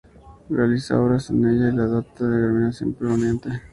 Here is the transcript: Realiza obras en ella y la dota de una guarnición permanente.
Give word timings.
Realiza 0.49 0.99
obras 0.99 1.29
en 1.29 1.47
ella 1.47 1.69
y 1.69 1.75
la 1.75 1.85
dota 1.85 2.23
de 2.27 2.35
una 2.35 2.49
guarnición 2.53 2.93
permanente. 2.95 3.49